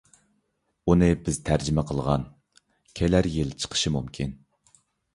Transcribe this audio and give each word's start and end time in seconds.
ئۇنى 0.93 1.09
بىز 1.27 1.37
تەرجىمە 1.51 1.85
قىلغان. 1.93 2.25
كېلەر 3.01 3.33
يىل 3.37 3.57
چىقىشى 3.63 3.97
مۇمكىن. 4.01 4.39